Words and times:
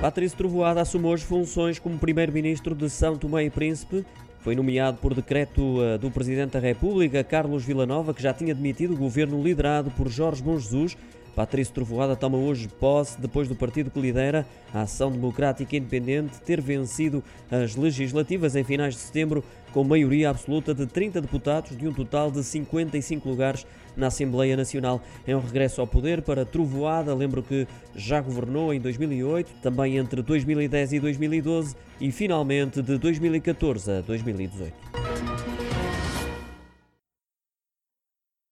Patrício 0.00 0.36
Trovoada 0.36 0.82
assumiu 0.82 1.12
as 1.12 1.22
funções 1.22 1.78
como 1.78 1.98
primeiro-ministro 1.98 2.74
de 2.74 2.88
São 2.90 3.16
Tomé 3.16 3.44
e 3.44 3.50
Príncipe. 3.50 4.04
Foi 4.40 4.54
nomeado 4.54 4.98
por 4.98 5.14
decreto 5.14 5.82
eh, 5.82 5.98
do 5.98 6.10
Presidente 6.10 6.52
da 6.52 6.58
República, 6.58 7.24
Carlos 7.24 7.64
Villanova, 7.64 8.12
que 8.12 8.22
já 8.22 8.32
tinha 8.32 8.54
demitido 8.54 8.92
o 8.92 8.96
governo 8.96 9.42
liderado 9.42 9.90
por 9.90 10.08
Jorge 10.08 10.42
Bom 10.42 10.58
Jesus. 10.58 10.96
Patrício 11.36 11.74
Trovoada 11.74 12.16
toma 12.16 12.38
hoje 12.38 12.66
posse 12.66 13.20
depois 13.20 13.46
do 13.46 13.54
partido 13.54 13.90
que 13.90 14.00
lidera 14.00 14.46
a 14.72 14.80
Ação 14.80 15.12
Democrática 15.12 15.76
Independente 15.76 16.40
ter 16.40 16.62
vencido 16.62 17.22
as 17.50 17.76
legislativas 17.76 18.56
em 18.56 18.64
finais 18.64 18.94
de 18.94 19.00
setembro 19.00 19.44
com 19.70 19.84
maioria 19.84 20.30
absoluta 20.30 20.74
de 20.74 20.86
30 20.86 21.20
deputados 21.20 21.76
de 21.76 21.86
um 21.86 21.92
total 21.92 22.30
de 22.30 22.42
55 22.42 23.28
lugares 23.28 23.66
na 23.94 24.06
Assembleia 24.06 24.56
Nacional. 24.56 25.02
É 25.26 25.36
um 25.36 25.40
regresso 25.40 25.82
ao 25.82 25.86
poder 25.86 26.22
para 26.22 26.46
Trovoada, 26.46 27.14
lembro 27.14 27.42
que 27.42 27.68
já 27.94 28.18
governou 28.18 28.72
em 28.72 28.80
2008, 28.80 29.56
também 29.60 29.98
entre 29.98 30.22
2010 30.22 30.94
e 30.94 31.00
2012 31.00 31.76
e 32.00 32.10
finalmente 32.10 32.80
de 32.80 32.96
2014 32.96 33.90
a 33.90 34.00
2018. 34.00 34.95